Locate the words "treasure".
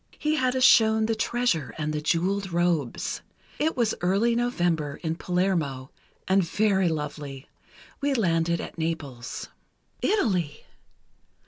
1.13-1.75